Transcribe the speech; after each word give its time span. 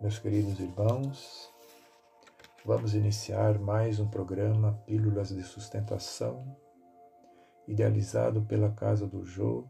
Meus 0.00 0.16
queridos 0.16 0.60
irmãos, 0.60 1.52
vamos 2.64 2.94
iniciar 2.94 3.58
mais 3.58 3.98
um 3.98 4.08
programa 4.08 4.74
Pílulas 4.86 5.30
de 5.30 5.42
Sustentação, 5.42 6.56
idealizado 7.66 8.42
pela 8.42 8.70
Casa 8.70 9.08
do 9.08 9.24
Jô 9.24 9.66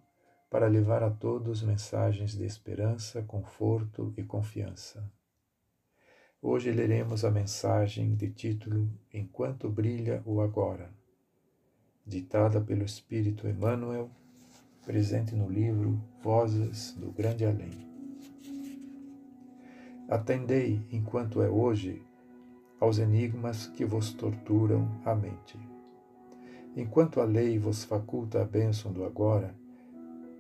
para 0.51 0.67
levar 0.67 1.03
a 1.03 1.11
todos 1.11 1.63
mensagens 1.63 2.33
de 2.33 2.45
esperança, 2.45 3.23
conforto 3.23 4.13
e 4.19 4.23
confiança. 4.23 5.11
Hoje 6.43 6.71
leremos 6.71 7.25
a 7.25 7.31
mensagem 7.31 8.15
de 8.15 8.31
título 8.31 8.87
Enquanto 9.11 9.71
Brilha 9.71 10.23
o 10.27 10.43
Agora, 10.43 10.93
ditada 12.05 12.61
pelo 12.61 12.85
Espírito 12.85 13.49
Emmanuel, 13.49 14.11
presente 14.85 15.35
no 15.35 15.49
livro 15.49 15.99
Vozes 16.23 16.93
do 16.93 17.11
Grande 17.13 17.47
Além. 17.47 17.88
Atendei, 20.09 20.81
enquanto 20.91 21.43
é 21.43 21.51
hoje, 21.51 22.03
aos 22.81 22.99
enigmas 22.99 23.67
que 23.67 23.85
vos 23.85 24.13
torturam 24.15 24.89
a 25.05 25.15
mente. 25.15 25.59
Enquanto 26.75 27.21
a 27.21 27.25
lei 27.25 27.59
vos 27.59 27.85
faculta 27.85 28.41
a 28.41 28.45
bênção 28.45 28.91
do 28.91 29.05
agora, 29.05 29.55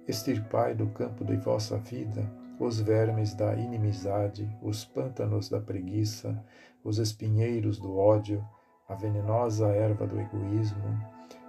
extirpai 0.06 0.74
do 0.74 0.86
campo 0.86 1.22
de 1.22 1.36
vossa 1.36 1.76
vida 1.76 2.26
os 2.58 2.80
vermes 2.80 3.34
da 3.34 3.54
inimizade, 3.54 4.48
os 4.62 4.84
pântanos 4.84 5.48
da 5.48 5.60
preguiça, 5.60 6.42
os 6.82 6.98
espinheiros 6.98 7.78
do 7.78 7.96
ódio, 7.96 8.44
a 8.88 8.94
venenosa 8.94 9.68
erva 9.68 10.06
do 10.06 10.18
egoísmo 10.18 10.98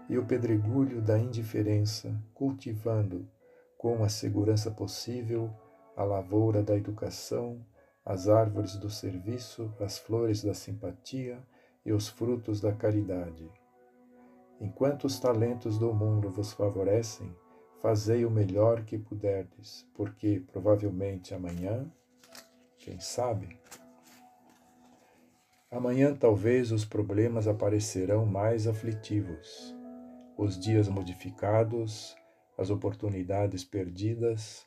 e 0.08 0.18
o 0.18 0.26
pedregulho 0.26 1.02
da 1.02 1.18
indiferença, 1.18 2.14
cultivando, 2.34 3.28
com 3.78 4.04
a 4.04 4.10
segurança 4.10 4.70
possível, 4.70 5.50
a 5.96 6.04
lavoura 6.04 6.62
da 6.62 6.76
educação, 6.76 7.60
as 8.10 8.28
árvores 8.28 8.76
do 8.76 8.90
serviço, 8.90 9.72
as 9.80 10.00
flores 10.00 10.44
da 10.44 10.52
simpatia 10.52 11.40
e 11.86 11.94
os 11.94 12.10
frutos 12.10 12.60
da 12.60 12.74
caridade. 12.74 13.48
Enquanto 14.60 15.04
os 15.04 15.20
talentos 15.20 15.78
do 15.78 15.94
mundo 15.94 16.32
vos 16.32 16.52
favorecem, 16.52 17.32
fazei 17.80 18.26
o 18.26 18.32
melhor 18.32 18.84
que 18.84 18.98
puderdes, 18.98 19.88
porque 19.94 20.44
provavelmente 20.52 21.36
amanhã, 21.36 21.86
quem 22.80 23.00
sabe, 23.00 23.60
amanhã 25.70 26.16
talvez 26.16 26.72
os 26.72 26.84
problemas 26.84 27.48
aparecerão 27.48 28.26
mais 28.26 28.66
aflitivos, 28.66 29.76
os 30.36 30.60
dias 30.60 30.90
modificados, 30.90 32.16
as 32.58 32.72
oportunidades 32.72 33.64
perdidas, 33.64 34.66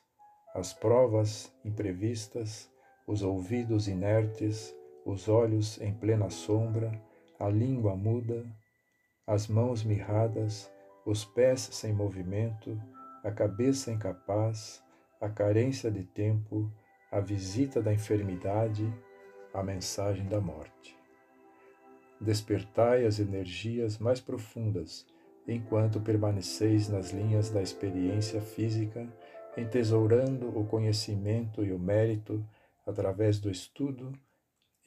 as 0.55 0.71
provas 0.71 1.53
imprevistas, 1.65 2.71
os 3.05 3.21
ouvidos 3.21 3.87
inertes, 3.87 4.75
os 5.05 5.27
olhos 5.27 5.79
em 5.81 5.93
plena 5.93 6.29
sombra, 6.29 6.91
a 7.39 7.49
língua 7.49 7.95
muda, 7.95 8.45
as 9.27 9.47
mãos 9.47 9.83
mirradas, 9.83 10.71
os 11.05 11.25
pés 11.25 11.61
sem 11.71 11.93
movimento, 11.93 12.79
a 13.23 13.31
cabeça 13.31 13.91
incapaz, 13.91 14.81
a 15.19 15.29
carência 15.29 15.91
de 15.91 16.03
tempo, 16.03 16.71
a 17.11 17.19
visita 17.19 17.81
da 17.81 17.93
enfermidade, 17.93 18.91
a 19.53 19.61
mensagem 19.61 20.27
da 20.27 20.41
morte. 20.41 20.97
Despertai 22.19 23.05
as 23.05 23.19
energias 23.19 23.97
mais 23.97 24.19
profundas 24.19 25.05
enquanto 25.47 25.99
permaneceis 25.99 26.87
nas 26.87 27.11
linhas 27.11 27.49
da 27.49 27.61
experiência 27.61 28.41
física, 28.41 29.07
entesourando 29.57 30.57
o 30.57 30.65
conhecimento 30.65 31.63
e 31.63 31.71
o 31.71 31.79
mérito 31.79 32.43
através 32.85 33.39
do 33.39 33.49
estudo 33.49 34.11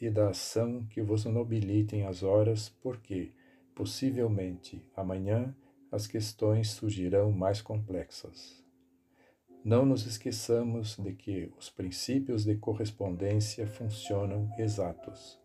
e 0.00 0.10
da 0.10 0.30
ação 0.30 0.84
que 0.86 1.00
vos 1.00 1.24
nobilitem 1.24 2.04
as 2.04 2.22
horas, 2.22 2.68
porque, 2.82 3.32
possivelmente, 3.74 4.82
amanhã 4.94 5.54
as 5.90 6.06
questões 6.06 6.70
surgirão 6.70 7.32
mais 7.32 7.62
complexas. 7.62 8.62
Não 9.64 9.84
nos 9.84 10.06
esqueçamos 10.06 10.96
de 10.96 11.12
que 11.12 11.52
os 11.58 11.68
princípios 11.68 12.44
de 12.44 12.54
correspondência 12.56 13.66
funcionam 13.66 14.48
exatos. 14.58 15.40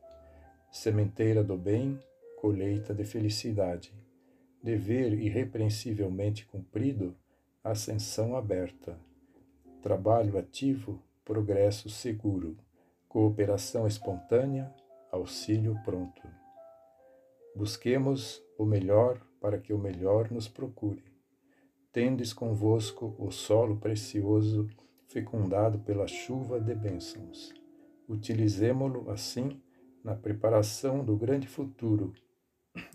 Sementeira 0.72 1.44
do 1.44 1.58
bem, 1.58 2.00
colheita 2.40 2.94
de 2.94 3.04
felicidade. 3.04 3.92
Dever 4.62 5.14
irrepreensivelmente 5.14 6.46
cumprido, 6.46 7.16
ascensão 7.64 8.36
aberta. 8.36 8.96
Trabalho 9.81 10.38
ativo, 10.38 11.02
progresso 11.24 11.90
seguro. 11.90 12.58
Cooperação 13.08 13.86
espontânea, 13.86 14.74
auxílio 15.12 15.78
pronto. 15.84 16.22
Busquemos 17.56 18.42
o 18.58 18.66
melhor 18.66 19.22
para 19.40 19.58
que 19.58 19.74
o 19.74 19.78
melhor 19.78 20.31
nos 20.31 20.48
procure. 20.48 21.04
Tendes 21.92 22.31
convosco 22.31 23.16
o 23.20 23.31
solo 23.31 23.78
precioso, 23.78 24.70
fecundado 25.08 25.80
pela 25.80 26.08
chuva 26.08 26.60
de 26.60 26.74
bênçãos. 26.74 27.54
Utilizemo-lo 28.08 29.12
assim 29.12 29.62
na 30.04 30.16
preparação 30.16 31.04
do 31.04 31.18
grande 31.18 31.48
futuro, 31.48 32.14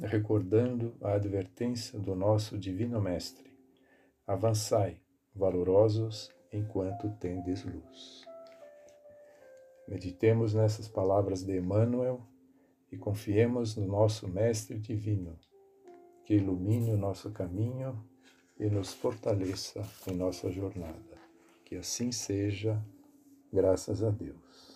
recordando 0.01 0.95
a 1.03 1.13
advertência 1.13 1.99
do 1.99 2.15
nosso 2.15 2.57
Divino 2.57 3.01
Mestre. 3.01 3.53
Avançai, 4.27 4.99
valorosos, 5.35 6.35
enquanto 6.57 7.11
tendes 7.21 7.65
luz. 7.65 8.25
Meditemos 9.87 10.55
nessas 10.55 10.89
palavras 10.89 11.43
de 11.43 11.57
Emmanuel 11.57 12.21
e 12.91 12.97
confiemos 12.97 13.77
no 13.77 13.87
nosso 13.87 14.27
Mestre 14.27 14.79
Divino 14.79 15.39
que 16.27 16.35
ilumine 16.35 16.93
o 16.93 16.97
nosso 16.97 17.31
caminho 17.31 18.05
e 18.59 18.69
nos 18.69 18.93
fortaleça 18.93 19.81
em 20.09 20.15
nossa 20.17 20.51
jornada. 20.51 21.17
Que 21.65 21.77
assim 21.77 22.11
seja, 22.11 22.83
graças 23.53 24.03
a 24.03 24.11
Deus. 24.11 24.76